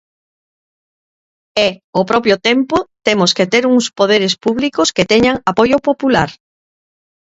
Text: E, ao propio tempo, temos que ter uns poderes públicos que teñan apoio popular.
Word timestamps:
E, 1.65 1.67
ao 1.95 2.03
propio 2.11 2.35
tempo, 2.49 2.77
temos 3.07 3.31
que 3.37 3.49
ter 3.53 3.63
uns 3.73 3.85
poderes 3.99 4.33
públicos 4.43 4.87
que 4.95 5.07
teñan 5.11 5.35
apoio 5.51 5.77
popular. 5.87 6.29